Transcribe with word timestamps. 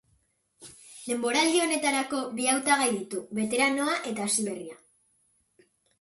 Denboraldi 1.09 1.59
honetarako 1.65 2.21
bi 2.39 2.49
hautagai 2.53 2.89
ditu: 2.97 3.21
beteranoa 3.41 3.99
eta 4.13 4.27
hasiberria. 4.31 4.79